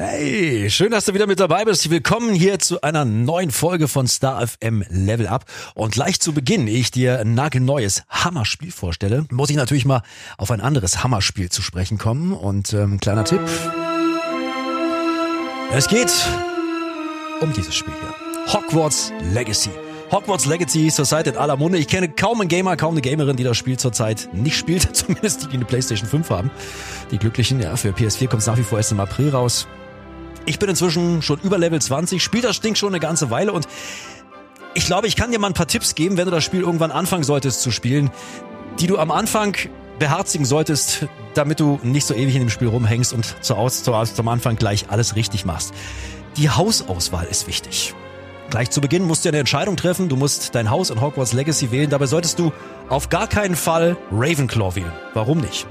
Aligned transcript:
Hey, 0.00 0.70
schön, 0.70 0.92
dass 0.92 1.06
du 1.06 1.14
wieder 1.14 1.26
mit 1.26 1.40
dabei 1.40 1.64
bist. 1.64 1.90
Willkommen 1.90 2.32
hier 2.32 2.60
zu 2.60 2.82
einer 2.82 3.04
neuen 3.04 3.50
Folge 3.50 3.88
von 3.88 4.06
Star 4.06 4.46
FM 4.46 4.84
Level 4.88 5.26
Up. 5.26 5.44
Und 5.74 5.90
gleich 5.92 6.20
zu 6.20 6.32
Beginn, 6.32 6.68
ich 6.68 6.92
dir 6.92 7.18
ein 7.18 7.34
nagelneues 7.34 8.04
Hammerspiel 8.08 8.70
vorstelle, 8.70 9.26
muss 9.32 9.50
ich 9.50 9.56
natürlich 9.56 9.86
mal 9.86 10.02
auf 10.36 10.52
ein 10.52 10.60
anderes 10.60 11.02
Hammerspiel 11.02 11.48
zu 11.50 11.62
sprechen 11.62 11.98
kommen. 11.98 12.32
Und 12.32 12.72
ähm, 12.74 13.00
kleiner 13.00 13.24
Tipp. 13.24 13.40
Es 15.72 15.88
geht 15.88 16.12
um 17.40 17.52
dieses 17.52 17.74
Spiel 17.74 17.94
hier. 18.00 18.54
Hogwarts 18.54 19.12
Legacy. 19.32 19.70
Hogwarts 20.12 20.46
Legacy 20.46 20.92
zurzeit 20.92 21.26
in 21.26 21.36
aller 21.36 21.56
Munde. 21.56 21.76
Ich 21.76 21.88
kenne 21.88 22.08
kaum 22.08 22.40
einen 22.40 22.48
Gamer, 22.48 22.76
kaum 22.76 22.92
eine 22.92 23.00
Gamerin, 23.00 23.36
die 23.36 23.42
das 23.42 23.56
Spiel 23.56 23.76
zurzeit 23.80 24.28
nicht 24.32 24.56
spielt. 24.56 24.82
Zumindest 24.96 25.42
die, 25.42 25.48
die 25.48 25.56
eine 25.56 25.64
Playstation 25.64 26.08
5 26.08 26.30
haben. 26.30 26.52
Die 27.10 27.18
Glücklichen, 27.18 27.60
ja, 27.60 27.74
für 27.74 27.88
PS4 27.88 28.28
kommt 28.28 28.42
es 28.42 28.46
nach 28.46 28.58
wie 28.58 28.62
vor 28.62 28.78
erst 28.78 28.92
im 28.92 29.00
April 29.00 29.30
raus. 29.30 29.66
Ich 30.48 30.58
bin 30.58 30.70
inzwischen 30.70 31.20
schon 31.20 31.38
über 31.42 31.58
Level 31.58 31.78
20, 31.78 32.22
spiele 32.22 32.44
das 32.44 32.62
Ding 32.62 32.74
schon 32.74 32.88
eine 32.88 33.00
ganze 33.00 33.28
Weile 33.28 33.52
und 33.52 33.68
ich 34.72 34.86
glaube, 34.86 35.06
ich 35.06 35.14
kann 35.14 35.30
dir 35.30 35.38
mal 35.38 35.48
ein 35.48 35.52
paar 35.52 35.66
Tipps 35.66 35.94
geben, 35.94 36.16
wenn 36.16 36.24
du 36.24 36.30
das 36.30 36.42
Spiel 36.42 36.62
irgendwann 36.62 36.90
anfangen 36.90 37.22
solltest 37.22 37.60
zu 37.60 37.70
spielen, 37.70 38.10
die 38.80 38.86
du 38.86 38.96
am 38.96 39.10
Anfang 39.10 39.54
beherzigen 39.98 40.46
solltest, 40.46 41.06
damit 41.34 41.60
du 41.60 41.78
nicht 41.82 42.06
so 42.06 42.14
ewig 42.14 42.34
in 42.34 42.40
dem 42.40 42.48
Spiel 42.48 42.68
rumhängst 42.68 43.12
und 43.12 43.26
zu, 43.44 43.54
zu, 43.68 43.92
zum 44.14 44.28
Anfang 44.28 44.56
gleich 44.56 44.86
alles 44.88 45.16
richtig 45.16 45.44
machst. 45.44 45.74
Die 46.38 46.48
Hausauswahl 46.48 47.26
ist 47.26 47.46
wichtig. 47.46 47.94
Gleich 48.48 48.70
zu 48.70 48.80
Beginn 48.80 49.04
musst 49.04 49.26
du 49.26 49.28
eine 49.28 49.40
Entscheidung 49.40 49.76
treffen. 49.76 50.08
Du 50.08 50.16
musst 50.16 50.54
dein 50.54 50.70
Haus 50.70 50.88
in 50.88 51.02
Hogwarts 51.02 51.34
Legacy 51.34 51.72
wählen. 51.72 51.90
Dabei 51.90 52.06
solltest 52.06 52.38
du 52.38 52.52
auf 52.88 53.10
gar 53.10 53.26
keinen 53.26 53.54
Fall 53.54 53.98
Ravenclaw 54.10 54.76
wählen. 54.76 54.92
Warum 55.12 55.40
nicht? 55.40 55.66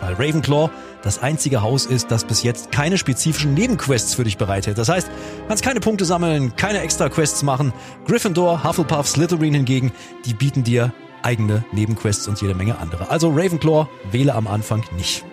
Weil 0.00 0.14
Ravenclaw 0.14 0.70
das 1.02 1.22
einzige 1.22 1.62
Haus 1.62 1.86
ist, 1.86 2.10
das 2.10 2.24
bis 2.24 2.42
jetzt 2.42 2.72
keine 2.72 2.98
spezifischen 2.98 3.54
Nebenquests 3.54 4.14
für 4.14 4.24
dich 4.24 4.38
bereitet. 4.38 4.76
Das 4.76 4.88
heißt, 4.88 5.08
kannst 5.48 5.62
keine 5.62 5.80
Punkte 5.80 6.04
sammeln, 6.04 6.56
keine 6.56 6.80
extra 6.80 7.08
Quests 7.08 7.42
machen. 7.42 7.72
Gryffindor, 8.06 8.64
Hufflepuff, 8.64 9.06
Slytherin 9.06 9.54
hingegen, 9.54 9.92
die 10.24 10.34
bieten 10.34 10.64
dir 10.64 10.92
eigene 11.22 11.64
Nebenquests 11.72 12.28
und 12.28 12.40
jede 12.40 12.54
Menge 12.54 12.78
andere. 12.78 13.10
Also 13.10 13.30
Ravenclaw 13.30 13.88
wähle 14.10 14.34
am 14.34 14.46
Anfang 14.46 14.84
nicht. 14.96 15.24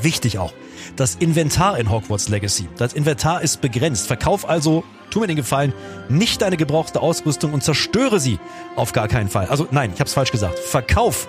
Wichtig 0.00 0.38
auch, 0.38 0.52
das 0.96 1.14
Inventar 1.16 1.78
in 1.78 1.90
Hogwarts 1.90 2.28
Legacy. 2.28 2.68
Das 2.76 2.92
Inventar 2.92 3.42
ist 3.42 3.60
begrenzt. 3.60 4.06
Verkauf 4.06 4.48
also, 4.48 4.84
tu 5.10 5.20
mir 5.20 5.26
den 5.26 5.36
Gefallen, 5.36 5.72
nicht 6.08 6.42
deine 6.42 6.56
gebrauchte 6.56 7.00
Ausrüstung 7.00 7.52
und 7.52 7.62
zerstöre 7.62 8.18
sie 8.20 8.38
auf 8.76 8.92
gar 8.92 9.08
keinen 9.08 9.28
Fall. 9.28 9.46
Also 9.46 9.68
nein, 9.70 9.90
ich 9.94 10.00
habe 10.00 10.08
es 10.08 10.14
falsch 10.14 10.32
gesagt. 10.32 10.58
Verkauf 10.58 11.28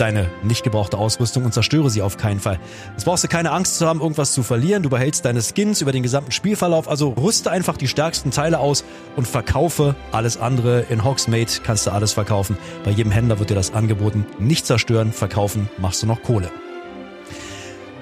deine 0.00 0.30
nicht 0.42 0.62
gebrauchte 0.62 0.98
Ausrüstung 0.98 1.44
und 1.44 1.52
zerstöre 1.52 1.90
sie 1.90 2.02
auf 2.02 2.16
keinen 2.16 2.40
Fall. 2.40 2.58
Jetzt 2.92 3.04
brauchst 3.04 3.24
du 3.24 3.28
keine 3.28 3.52
Angst 3.52 3.78
zu 3.78 3.86
haben, 3.86 4.00
irgendwas 4.00 4.32
zu 4.32 4.42
verlieren. 4.42 4.82
Du 4.82 4.90
behältst 4.90 5.24
deine 5.24 5.42
Skins 5.42 5.80
über 5.80 5.92
den 5.92 6.02
gesamten 6.02 6.32
Spielverlauf. 6.32 6.88
Also 6.88 7.10
rüste 7.10 7.50
einfach 7.50 7.76
die 7.76 7.88
stärksten 7.88 8.30
Teile 8.30 8.58
aus 8.58 8.84
und 9.16 9.26
verkaufe 9.26 9.94
alles 10.12 10.36
andere. 10.36 10.80
In 10.88 11.04
Hogsmeade 11.04 11.52
kannst 11.64 11.86
du 11.86 11.90
alles 11.90 12.12
verkaufen. 12.12 12.56
Bei 12.84 12.90
jedem 12.90 13.12
Händler 13.12 13.38
wird 13.38 13.50
dir 13.50 13.54
das 13.54 13.74
angeboten. 13.74 14.26
Nicht 14.38 14.66
zerstören, 14.66 15.12
verkaufen, 15.12 15.68
machst 15.78 16.02
du 16.02 16.06
noch 16.06 16.22
Kohle. 16.22 16.50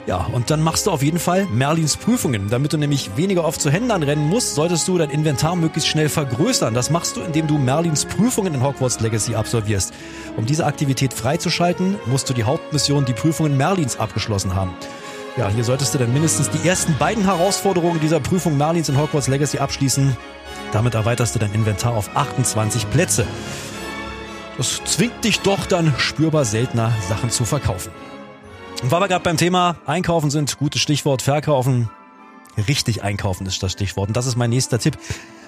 Ja, 0.07 0.25
und 0.33 0.51
dann 0.51 0.63
machst 0.63 0.87
du 0.87 0.93
auf 0.93 1.03
jeden 1.03 1.19
Fall 1.19 1.47
Merlins 1.47 1.97
Prüfungen. 1.97 2.49
Damit 2.49 2.73
du 2.73 2.77
nämlich 2.77 3.17
weniger 3.17 3.45
oft 3.45 3.61
zu 3.61 3.71
Händlern 3.71 4.05
rennen 4.05 4.29
musst, 4.29 4.55
solltest 4.55 4.87
du 4.87 4.99
dein 4.99 5.11
Inventar 5.11 5.57
möglichst 5.57 5.89
schnell 5.89 6.09
vergrößern. 6.09 6.75
Das 6.75 6.91
machst 6.91 7.17
du, 7.17 7.23
indem 7.23 7.49
du 7.49 7.59
Merlins 7.59 8.05
Prüfungen 8.05 8.55
in 8.55 8.63
Hogwarts 8.63 9.01
Legacy 9.01 9.35
absolvierst. 9.35 9.93
Um 10.37 10.47
diese 10.47 10.65
Aktivität 10.65 11.13
freizuschalten, 11.13 11.97
musst 12.07 12.31
du 12.31 12.35
die 12.35 12.45
Hauptmission, 12.45 13.05
die 13.05 13.15
Prüfungen 13.15 13.57
Merlins 13.57 13.99
abgeschlossen 13.99 14.55
haben. 14.55 14.71
Ja, 15.37 15.49
hier 15.49 15.65
solltest 15.65 15.93
du 15.93 15.99
dann 15.99 16.13
mindestens 16.13 16.51
die 16.51 16.67
ersten 16.67 16.97
beiden 16.99 17.25
Herausforderungen 17.25 17.99
dieser 18.01 18.21
Prüfung 18.21 18.57
Merlins 18.57 18.89
in 18.89 18.99
Hogwarts 18.99 19.27
Legacy 19.27 19.59
abschließen. 19.59 20.17
Damit 20.73 20.95
erweiterst 20.95 21.35
du 21.35 21.41
dein 21.41 21.53
Inventar 21.53 21.95
auf 21.95 22.11
28 22.15 22.89
Plätze. 22.91 23.27
Das 24.57 24.83
zwingt 24.85 25.25
dich 25.25 25.41
doch 25.41 25.67
dann 25.67 25.93
spürbar 25.99 26.45
seltener 26.45 26.93
Sachen 27.09 27.31
zu 27.31 27.45
verkaufen. 27.45 27.91
Und 28.83 28.91
weil 28.91 29.01
wir 29.01 29.09
gerade 29.09 29.25
beim 29.25 29.37
Thema 29.37 29.77
Einkaufen 29.87 30.31
sind, 30.31 30.59
gutes 30.59 30.83
Stichwort, 30.83 31.23
Verkaufen. 31.23 31.91
Richtig 32.69 33.03
einkaufen 33.03 33.47
ist 33.47 33.63
das 33.63 33.73
Stichwort. 33.73 34.09
Und 34.09 34.17
das 34.17 34.27
ist 34.27 34.37
mein 34.37 34.51
nächster 34.51 34.79
Tipp. 34.79 34.99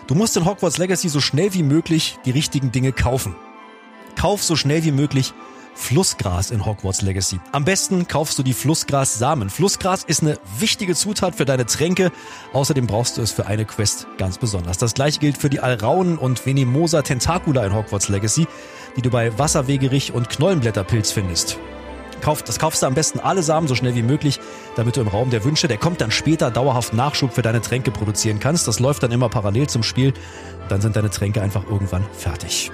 Du 0.06 0.15
musst 0.15 0.37
in 0.37 0.44
Hogwarts 0.47 0.78
Legacy 0.78 1.09
so 1.09 1.21
schnell 1.21 1.53
wie 1.55 1.62
möglich 1.62 2.19
die 2.25 2.31
richtigen 2.31 2.72
Dinge 2.72 2.93
kaufen. 2.93 3.37
Kauf 4.17 4.43
so 4.43 4.56
schnell 4.56 4.84
wie 4.84 4.93
möglich 4.93 5.34
Flussgras 5.75 6.50
in 6.50 6.67
Hogwarts 6.67 7.03
Legacy. 7.03 7.38
Am 7.53 7.65
besten 7.65 8.09
kaufst 8.09 8.38
du 8.38 8.43
die 8.43 8.53
Flussgras-Samen. 8.53 9.49
Flussgras 9.49 10.03
ist 10.05 10.22
eine 10.22 10.38
wichtige 10.59 10.94
Zutat 10.94 11.37
für 11.37 11.44
deine 11.44 11.67
Tränke. 11.67 12.11
Außerdem 12.53 12.87
brauchst 12.87 13.17
du 13.17 13.22
es 13.22 13.31
für 13.31 13.47
eine 13.47 13.65
Quest 13.65 14.06
ganz 14.19 14.38
besonders. 14.38 14.78
Das 14.78 14.94
gleiche 14.94 15.21
gilt 15.21 15.38
für 15.38 15.50
die 15.50 15.61
Alraunen 15.61 16.19
und 16.19 16.44
Venemosa 16.44 17.03
Tentacula 17.03 17.65
in 17.65 17.75
Hogwarts 17.75 18.09
Legacy, 18.09 18.49
die 18.97 19.03
du 19.03 19.11
bei 19.11 19.38
Wasserwegerich 19.38 20.12
und 20.12 20.28
Knollenblätterpilz 20.28 21.12
findest. 21.12 21.59
Kauf, 22.21 22.43
das 22.43 22.59
kaufst 22.59 22.83
du 22.83 22.87
am 22.87 22.95
besten 22.95 23.21
alle 23.21 23.43
Samen 23.43 23.69
so 23.69 23.75
schnell 23.75 23.95
wie 23.95 24.03
möglich, 24.03 24.41
damit 24.77 24.97
du 24.97 25.01
im 25.01 25.09
Raum 25.09 25.31
der 25.31 25.45
Wünsche, 25.45 25.69
der 25.69 25.79
kommt 25.79 26.01
dann 26.01 26.11
später, 26.11 26.51
dauerhaft 26.51 26.93
Nachschub 26.93 27.33
für 27.33 27.43
deine 27.43 27.61
Tränke 27.61 27.91
produzieren 27.91 28.41
kannst. 28.41 28.69
Das 28.69 28.81
läuft 28.81 29.03
dann 29.03 29.12
immer 29.12 29.29
parallel 29.29 29.69
zum 29.69 29.83
Spiel. 29.83 30.12
Dann 30.69 30.81
sind 30.81 30.97
deine 30.97 31.11
Tränke 31.11 31.43
einfach 31.43 31.65
irgendwann 31.69 32.05
fertig. 32.12 32.71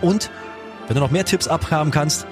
Und 0.00 0.30
wenn 0.88 0.94
du 0.94 1.00
noch 1.00 1.10
mehr 1.10 1.24
Tipps 1.24 1.48
abhaben 1.48 1.90
kannst, 1.90 2.26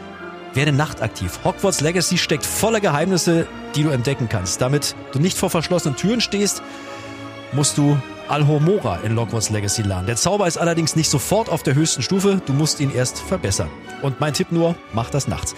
werde 0.55 0.73
nachtaktiv. 0.73 1.41
Hogwarts 1.45 1.81
Legacy 1.81 2.19
steckt 2.19 2.45
voller 2.45 2.81
Geheimnisse, 2.81 3.47
die 3.75 3.85
du 3.85 3.91
entdecken 3.91 4.29
kannst. 4.29 4.61
Damit 4.61 4.97
du 5.13 5.21
nicht 5.21 5.39
vor 5.39 5.51
verschlossenen 5.51 5.97
Türen 5.97 6.21
stehst, 6.21 6.63
musst 7.53 7.79
du 7.79 7.97
Alhomora 8.31 8.99
in 8.99 9.19
Hogwarts 9.19 9.51
Legacy 9.51 9.83
lernen. 9.83 10.07
Der 10.07 10.17
Zauber 10.17 10.47
ist 10.47 10.57
allerdings 10.57 10.97
nicht 10.97 11.11
sofort 11.11 11.49
auf 11.49 11.63
der 11.63 11.75
höchsten 11.75 12.03
Stufe, 12.03 12.41
du 12.47 12.53
musst 12.53 12.81
ihn 12.81 12.93
erst 12.95 13.19
verbessern. 13.19 13.69
Und 14.03 14.21
mein 14.21 14.33
Tipp 14.33 14.53
nur, 14.53 14.77
mach 14.93 15.11
das 15.11 15.29
nachts. 15.29 15.55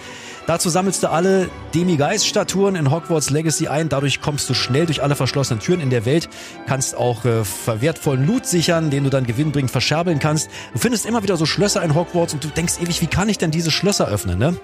Dazu 0.47 0.69
sammelst 0.69 1.01
du 1.03 1.09
alle 1.09 1.49
Demigeist-Statuen 1.73 2.75
in 2.75 2.91
Hogwarts 2.91 3.29
Legacy 3.29 3.69
ein. 3.69 3.87
Dadurch 3.87 4.19
kommst 4.19 4.49
du 4.49 4.53
schnell 4.53 4.85
durch 4.85 5.01
alle 5.01 5.15
verschlossenen 5.15 5.61
Türen 5.61 5.79
in 5.79 5.89
der 5.89 6.05
Welt. 6.05 6.27
Kannst 6.67 6.97
auch 6.97 7.23
äh, 7.23 7.45
verwertvollen 7.45 8.27
Loot 8.27 8.45
sichern, 8.45 8.89
den 8.89 9.05
du 9.05 9.09
dann 9.09 9.25
gewinnbringend 9.25 9.71
verscherbeln 9.71 10.19
kannst. 10.19 10.49
Du 10.73 10.79
findest 10.79 11.05
immer 11.05 11.23
wieder 11.23 11.37
so 11.37 11.45
Schlösser 11.45 11.81
in 11.81 11.95
Hogwarts 11.95 12.33
und 12.33 12.43
du 12.43 12.49
denkst 12.49 12.73
ewig, 12.81 13.01
wie 13.01 13.07
kann 13.07 13.29
ich 13.29 13.37
denn 13.37 13.51
diese 13.51 13.71
Schlösser 13.71 14.07
öffnen, 14.07 14.37
ne? 14.37 14.57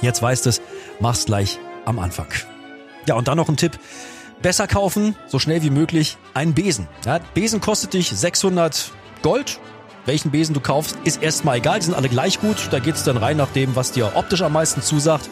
Jetzt 0.00 0.22
weißt 0.22 0.46
es, 0.46 0.62
mach's 1.00 1.24
gleich 1.24 1.58
am 1.86 1.98
Anfang. 1.98 2.28
Ja, 3.06 3.16
und 3.16 3.26
dann 3.26 3.36
noch 3.36 3.48
ein 3.48 3.56
Tipp. 3.56 3.78
Besser 4.42 4.66
kaufen, 4.66 5.16
so 5.26 5.38
schnell 5.38 5.62
wie 5.62 5.70
möglich, 5.70 6.16
einen 6.34 6.54
Besen. 6.54 6.88
Ja, 7.04 7.20
Besen 7.34 7.60
kostet 7.60 7.92
dich 7.92 8.08
600 8.08 8.92
Gold, 9.22 9.60
welchen 10.06 10.30
Besen 10.30 10.54
du 10.54 10.60
kaufst, 10.60 10.96
ist 11.04 11.22
erstmal 11.22 11.58
egal. 11.58 11.78
Die 11.78 11.86
sind 11.86 11.94
alle 11.94 12.08
gleich 12.08 12.40
gut. 12.40 12.68
Da 12.70 12.78
geht's 12.78 13.04
dann 13.04 13.16
rein 13.16 13.36
nach 13.36 13.50
dem, 13.50 13.76
was 13.76 13.92
dir 13.92 14.12
optisch 14.14 14.42
am 14.42 14.52
meisten 14.52 14.82
zusagt. 14.82 15.28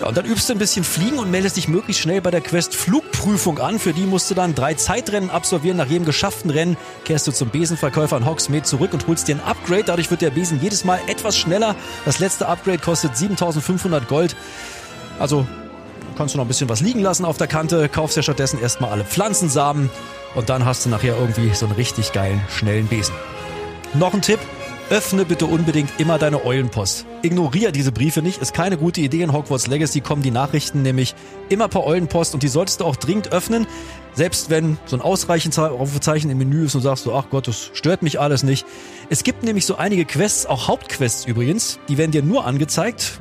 Ja, 0.00 0.08
und 0.08 0.16
dann 0.16 0.26
übst 0.26 0.48
du 0.48 0.52
ein 0.52 0.58
bisschen 0.58 0.84
Fliegen 0.84 1.18
und 1.18 1.30
meldest 1.30 1.56
dich 1.56 1.68
möglichst 1.68 2.02
schnell 2.02 2.20
bei 2.20 2.30
der 2.30 2.42
Quest 2.42 2.74
Flugprüfung 2.74 3.58
an. 3.58 3.78
Für 3.78 3.94
die 3.94 4.04
musst 4.04 4.30
du 4.30 4.34
dann 4.34 4.54
drei 4.54 4.74
Zeitrennen 4.74 5.30
absolvieren. 5.30 5.78
Nach 5.78 5.86
jedem 5.86 6.04
geschafften 6.04 6.50
Rennen 6.50 6.76
kehrst 7.04 7.26
du 7.26 7.32
zum 7.32 7.48
Besenverkäufer 7.48 8.18
in 8.18 8.26
Hogsmeade 8.26 8.64
zurück 8.64 8.92
und 8.92 9.06
holst 9.06 9.28
dir 9.28 9.36
ein 9.36 9.42
Upgrade. 9.42 9.84
Dadurch 9.84 10.10
wird 10.10 10.20
der 10.20 10.30
Besen 10.30 10.60
jedes 10.60 10.84
Mal 10.84 11.00
etwas 11.06 11.38
schneller. 11.38 11.76
Das 12.04 12.18
letzte 12.18 12.46
Upgrade 12.46 12.78
kostet 12.78 13.16
7500 13.16 14.06
Gold. 14.08 14.36
Also 15.18 15.46
kannst 16.16 16.34
du 16.34 16.38
noch 16.38 16.44
ein 16.44 16.48
bisschen 16.48 16.68
was 16.68 16.80
liegen 16.80 17.00
lassen 17.00 17.24
auf 17.24 17.36
der 17.36 17.46
Kante. 17.46 17.88
Kaufst 17.88 18.16
ja 18.16 18.22
stattdessen 18.22 18.60
erstmal 18.60 18.90
alle 18.90 19.04
Pflanzensamen. 19.04 19.90
Und 20.34 20.48
dann 20.48 20.64
hast 20.64 20.84
du 20.84 20.90
nachher 20.90 21.16
irgendwie 21.18 21.54
so 21.54 21.66
einen 21.66 21.74
richtig 21.74 22.12
geilen, 22.12 22.40
schnellen 22.48 22.86
Besen. 22.86 23.14
Noch 23.94 24.12
ein 24.14 24.22
Tipp. 24.22 24.40
Öffne 24.88 25.24
bitte 25.24 25.46
unbedingt 25.46 25.90
immer 25.98 26.16
deine 26.16 26.44
Eulenpost. 26.44 27.06
Ignoriere 27.22 27.72
diese 27.72 27.90
Briefe 27.90 28.22
nicht, 28.22 28.40
ist 28.40 28.54
keine 28.54 28.76
gute 28.76 29.00
Idee. 29.00 29.22
In 29.22 29.32
Hogwarts 29.32 29.66
Legacy 29.66 30.00
kommen 30.00 30.22
die 30.22 30.30
Nachrichten 30.30 30.82
nämlich 30.82 31.16
immer 31.48 31.66
per 31.66 31.84
Eulenpost 31.84 32.34
und 32.34 32.44
die 32.44 32.48
solltest 32.48 32.80
du 32.80 32.84
auch 32.84 32.94
dringend 32.94 33.32
öffnen. 33.32 33.66
Selbst 34.14 34.48
wenn 34.48 34.78
so 34.86 34.96
ein 34.96 35.02
Ausreichenszeichen 35.02 36.30
im 36.30 36.38
Menü 36.38 36.66
ist 36.66 36.76
und 36.76 36.82
sagst 36.82 37.04
du, 37.04 37.12
ach 37.14 37.24
Gott, 37.30 37.48
das 37.48 37.72
stört 37.74 38.02
mich 38.02 38.20
alles 38.20 38.44
nicht. 38.44 38.64
Es 39.10 39.24
gibt 39.24 39.42
nämlich 39.42 39.66
so 39.66 39.74
einige 39.76 40.04
Quests, 40.04 40.46
auch 40.46 40.68
Hauptquests 40.68 41.24
übrigens, 41.24 41.80
die 41.88 41.98
werden 41.98 42.12
dir 42.12 42.22
nur 42.22 42.46
angezeigt, 42.46 43.20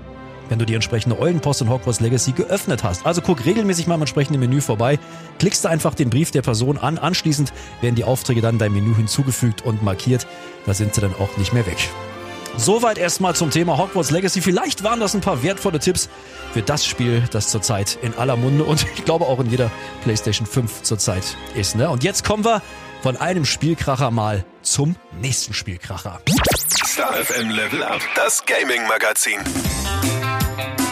wenn 0.50 0.60
du 0.60 0.66
die 0.66 0.76
entsprechende 0.76 1.20
Eulenpost 1.20 1.62
in 1.62 1.70
Hogwarts 1.70 2.00
Legacy 2.00 2.32
geöffnet 2.32 2.84
hast. 2.84 3.06
Also 3.06 3.22
guck 3.22 3.46
regelmäßig 3.46 3.88
mal 3.88 3.96
im 3.96 4.02
entsprechenden 4.02 4.40
Menü 4.40 4.62
vorbei, 4.62 5.00
klickst 5.40 5.66
du 5.66 5.70
einfach 5.70 5.96
den 5.96 6.10
Brief 6.10 6.32
der 6.32 6.42
Person 6.42 6.78
an, 6.78 6.98
anschließend 6.98 7.54
werden 7.82 7.96
die 7.96 8.04
Aufträge 8.04 8.42
dann 8.42 8.58
dein 8.58 8.74
Menü 8.74 8.96
hinzugefügt 8.96 9.64
und 9.64 9.84
markiert, 9.84 10.28
da 10.66 10.74
sind 10.74 10.94
sie 10.94 11.02
dann 11.02 11.14
auch 11.16 11.38
nicht 11.38 11.54
mehr 11.54 11.66
weg. 11.66 11.90
Soweit 12.58 12.98
erstmal 12.98 13.36
zum 13.36 13.52
Thema 13.52 13.78
Hogwarts 13.78 14.12
Legacy. 14.12 14.42
Vielleicht 14.42 14.84
waren 14.84 15.00
das 15.00 15.14
ein 15.14 15.22
paar 15.22 15.44
wertvolle 15.44 15.80
Tipps 15.80 16.10
für 16.54 16.62
das 16.62 16.86
Spiel, 16.86 17.24
das 17.32 17.50
zurzeit 17.50 17.98
in 18.02 18.14
aller 18.14 18.38
Munde 18.38 18.64
und 18.64 18.86
ich 18.96 19.04
glaube 19.04 19.26
auch 19.26 19.40
in 19.40 19.50
jeder 19.50 19.70
PlayStation 20.04 20.48
5 20.48 20.84
zurzeit 20.84 21.36
ist. 21.56 21.76
Ne? 21.76 21.90
Und 21.90 22.04
jetzt 22.04 22.24
kommen 22.24 22.46
wir 22.46 22.62
von 23.02 23.18
einem 23.18 23.46
Spielkracher 23.46 24.10
mal 24.10 24.46
zum 24.62 24.96
nächsten 25.22 25.54
Spielkracher. 25.54 26.22
Star 26.86 27.14
FM 27.14 27.50
Level 27.50 27.84
Up, 27.84 28.02
das 28.16 28.44
Gaming 28.46 28.88
Magazin. 28.88 29.40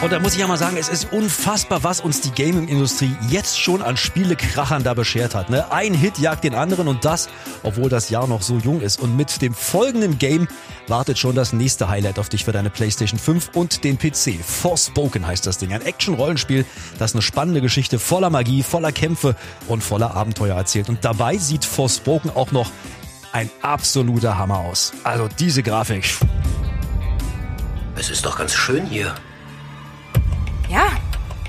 Und 0.04 0.12
da 0.12 0.20
muss 0.20 0.34
ich 0.34 0.40
ja 0.40 0.48
mal 0.48 0.58
sagen, 0.58 0.76
es 0.76 0.90
ist 0.90 1.14
unfassbar, 1.14 1.86
was 1.86 2.02
uns 2.02 2.20
die 2.20 2.32
Gaming-Industrie 2.32 3.16
jetzt 3.30 3.58
schon 3.58 3.82
an 3.82 3.96
Spielekrachern 3.96 4.84
da 4.84 4.94
beschert 4.94 5.34
hat. 5.34 5.50
Ne? 5.50 5.72
Ein 5.72 5.94
Hit 5.94 6.20
jagt 6.20 6.44
den 6.44 6.56
anderen 6.56 6.90
und 6.90 7.06
das, 7.06 7.30
obwohl 7.64 7.88
das 7.88 8.10
Jahr 8.10 8.28
noch 8.28 8.42
so 8.42 8.58
jung 8.58 8.82
ist. 8.82 9.00
Und 9.00 9.16
mit 9.16 9.42
dem 9.42 9.54
folgenden 9.54 10.20
Game 10.20 10.50
wartet 10.90 11.18
schon 11.18 11.36
das 11.36 11.54
nächste 11.54 11.88
Highlight 11.88 12.20
auf 12.20 12.28
dich 12.28 12.44
für 12.44 12.52
deine 12.52 12.70
PlayStation 12.70 13.18
5 13.18 13.52
und 13.54 13.86
den 13.86 13.98
PC. 13.98 14.44
Forspoken 14.44 15.26
heißt 15.26 15.48
das 15.48 15.58
Ding. 15.58 15.72
Ein 15.72 15.82
Action-Rollenspiel, 15.82 16.66
das 17.00 17.14
eine 17.14 17.22
spannende 17.22 17.62
Geschichte 17.62 17.98
voller 17.98 18.30
Magie, 18.30 18.62
voller 18.62 18.92
Kämpfe 18.92 19.38
und 19.70 19.86
voller 19.86 20.14
Abenteuer 20.14 20.58
erzählt. 20.58 20.90
Und 20.90 21.06
dabei 21.06 21.38
sieht 21.38 21.64
Forspoken 21.64 22.30
auch 22.30 22.52
noch 22.52 22.70
ein 23.32 23.50
absoluter 23.62 24.38
Hammer 24.38 24.58
aus. 24.58 24.92
Also 25.06 25.30
diese 25.40 25.64
Grafik. 25.64 26.14
Es 27.96 28.10
ist 28.10 28.26
doch 28.26 28.38
ganz 28.38 28.54
schön 28.54 28.86
hier. 28.86 29.16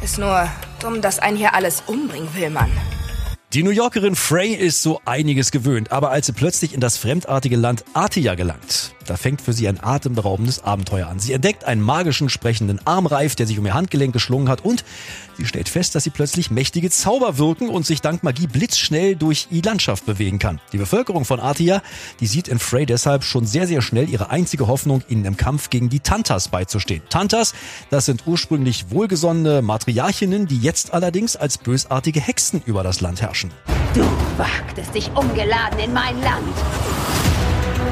Ist 0.05 0.19
nur 0.19 0.51
dumm, 0.81 1.01
dass 1.01 1.19
ein 1.19 1.35
hier 1.35 1.55
alles 1.55 1.83
umbringen 1.87 2.29
will, 2.35 2.51
Mann. 2.51 2.71
Die 3.55 3.62
New 3.62 3.71
Yorkerin 3.71 4.15
Frey 4.15 4.53
ist 4.53 4.83
so 4.83 5.01
einiges 5.06 5.51
gewöhnt, 5.51 5.93
aber 5.93 6.11
als 6.11 6.27
sie 6.27 6.35
plötzlich 6.35 6.75
in 6.75 6.81
das 6.81 6.99
fremdartige 6.99 7.56
Land 7.56 7.87
Artia 7.95 8.35
gelangt, 8.35 8.95
da 9.06 9.17
fängt 9.17 9.41
für 9.41 9.53
sie 9.53 9.69
ein 9.69 9.83
atemberaubendes 9.83 10.65
Abenteuer 10.65 11.09
an. 11.09 11.19
Sie 11.19 11.33
entdeckt 11.33 11.65
einen 11.65 11.81
magischen 11.81 12.29
sprechenden 12.29 12.85
Armreif, 12.87 13.35
der 13.35 13.47
sich 13.47 13.59
um 13.59 13.67
ihr 13.67 13.75
Handgelenk 13.75 14.12
geschlungen 14.12 14.49
hat 14.49 14.65
und 14.65 14.85
sie 15.37 15.47
stellt 15.47 15.69
fest, 15.69 15.95
dass 15.95 16.05
sie 16.05 16.11
plötzlich 16.11 16.51
mächtige 16.51 16.91
Zauber 16.91 17.39
wirken 17.39 17.69
und 17.69 17.87
sich 17.87 18.01
dank 18.01 18.23
Magie 18.23 18.47
blitzschnell 18.47 19.17
durch 19.17 19.49
die 19.51 19.61
Landschaft 19.61 20.06
bewegen 20.06 20.39
kann. 20.39 20.61
Die 20.73 20.79
Bevölkerung 20.79 21.25
von 21.25 21.41
Artia, 21.41 21.83
die 22.21 22.27
sieht 22.27 22.49
in 22.49 22.59
Frey 22.59 22.87
deshalb 22.87 23.25
schon 23.25 23.47
sehr, 23.47 23.67
sehr 23.67 23.83
schnell 23.83 24.09
ihre 24.09 24.31
einzige 24.31 24.67
Hoffnung, 24.67 25.03
ihnen 25.09 25.25
im 25.25 25.37
Kampf 25.37 25.71
gegen 25.71 25.89
die 25.89 26.01
Tantas 26.01 26.49
beizustehen. 26.49 27.03
Tantas, 27.11 27.55
das 27.91 28.06
sind 28.06 28.27
ursprünglich 28.27 28.91
wohlgesonnene 28.91 29.62
Matriarchinnen, 29.62 30.47
die 30.47 30.59
jetzt 30.59 30.93
allerdings 30.93 31.37
als 31.37 31.59
bösartige 31.59 32.21
Hexen 32.21 32.62
über 32.65 32.83
das 32.83 33.01
Land 33.01 33.23
herrschen. 33.23 33.51
Du 33.95 34.03
wagtest 34.37 34.95
dich 34.95 35.11
ungeladen 35.15 35.79
in 35.79 35.93
mein 35.93 36.21
Land. 36.21 36.55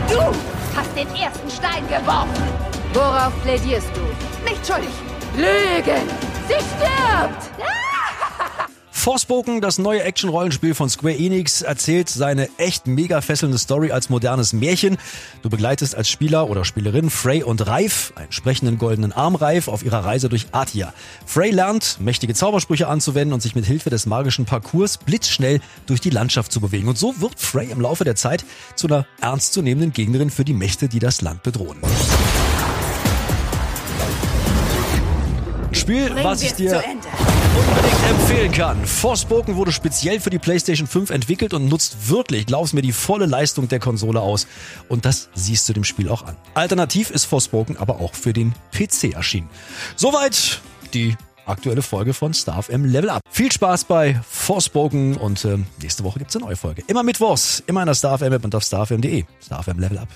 Du 0.09 0.62
hast 0.77 0.95
den 0.97 1.09
ersten 1.15 1.51
Stein 1.51 1.87
geworfen. 1.89 2.43
Worauf 2.93 3.33
plädierst 3.43 3.91
du? 3.95 4.49
Nicht 4.49 4.67
schuldig. 4.67 4.91
Lügen. 5.37 6.09
Sie 6.49 6.55
stirbt. 6.55 7.72
Forspoken, 9.03 9.61
das 9.61 9.79
neue 9.79 10.05
Action-Rollenspiel 10.05 10.77
von 10.77 10.89
Square 10.89 11.17
Enix, 11.17 11.63
erzählt 11.63 12.09
seine 12.09 12.49
echt 12.57 12.87
mega 12.87 13.21
fesselnde 13.21 13.59
Story 13.59 13.91
als 13.91 14.11
modernes 14.11 14.53
Märchen. 14.53 14.97
Du 15.43 15.51
begleitest 15.51 15.97
als 15.97 16.09
Spieler 16.09 16.49
oder 16.49 16.65
Spielerin 16.65 17.11
Frey 17.11 17.43
und 17.43 17.67
Reif, 17.67 18.13
einen 18.15 18.31
sprechenden 18.31 18.79
goldenen 18.79 19.11
Armreif, 19.11 19.67
auf 19.67 19.85
ihrer 19.85 20.05
Reise 20.05 20.29
durch 20.29 20.47
Atia. 20.53 20.95
Frey 21.27 21.51
lernt, 21.51 21.97
mächtige 21.99 22.33
Zaubersprüche 22.33 22.87
anzuwenden 22.87 23.33
und 23.33 23.41
sich 23.41 23.57
mit 23.57 23.65
Hilfe 23.65 23.91
des 23.91 24.07
magischen 24.07 24.45
Parcours 24.45 24.99
blitzschnell 24.99 25.61
durch 25.87 26.01
die 26.01 26.11
Landschaft 26.11 26.53
zu 26.53 26.61
bewegen. 26.61 26.87
Und 26.87 26.97
so 26.97 27.21
wird 27.21 27.41
Frey 27.41 27.73
im 27.73 27.81
Laufe 27.81 28.05
der 28.05 28.15
Zeit 28.15 28.45
zu 28.77 28.87
einer 28.87 29.05
ernstzunehmenden 29.21 29.93
Gegnerin 29.93 30.31
für 30.31 30.45
die 30.45 30.55
Mächte, 30.55 30.89
die 30.89 31.01
das 31.01 31.23
Land 31.23 31.43
bedrohen. 31.43 31.79
Spiel, 35.73 36.09
Bringen 36.09 36.23
was 36.25 36.43
ich 36.43 36.55
dir. 36.55 36.85
Unbedingt 37.57 38.11
empfehlen 38.11 38.53
kann. 38.53 38.85
Forspoken 38.87 39.57
wurde 39.57 39.73
speziell 39.73 40.21
für 40.21 40.31
die 40.31 40.39
PlayStation 40.39 40.87
5 40.87 41.11
entwickelt 41.11 41.55
und 41.55 41.69
nutzt 41.69 42.09
wirklich, 42.09 42.47
glaub's 42.47 42.73
mir, 42.73 42.83
die 42.83 42.93
volle 42.93 43.27
Leistung 43.27 43.69
der 43.69 43.79
Konsole 43.79 44.21
aus. 44.21 44.47
Und 44.89 45.05
das 45.05 45.29
siehst 45.35 45.69
du 45.69 45.73
dem 45.73 45.85
Spiel 45.85 46.09
auch 46.09 46.23
an. 46.25 46.37
Alternativ 46.55 47.11
ist 47.11 47.25
Forspoken 47.25 47.77
aber 47.77 48.01
auch 48.01 48.15
für 48.15 48.33
den 48.33 48.55
PC 48.73 49.15
erschienen. 49.15 49.49
Soweit 49.97 50.61
die 50.95 51.17
aktuelle 51.47 51.83
Folge 51.83 52.15
von 52.15 52.35
StarFM 52.35 52.85
Level 52.85 53.11
Up. 53.11 53.21
Viel 53.31 53.51
Spaß 53.51 53.85
bei 53.85 54.21
Forspoken 54.29 55.17
und 55.17 55.45
ähm, 55.45 55.67
nächste 55.81 56.05
Woche 56.05 56.19
gibt's 56.19 56.37
eine 56.37 56.45
neue 56.47 56.57
Folge. 56.57 56.83
Immer 56.87 57.03
mittwochs, 57.03 57.63
immer 57.67 57.83
in 57.83 57.87
der 57.87 57.95
StarFM 57.95 58.33
App 58.33 58.45
und 58.45 58.55
auf 58.55 58.63
starfm.de. 58.63 59.25
StarFM 59.41 59.79
Level 59.79 59.99
Up. 59.99 60.09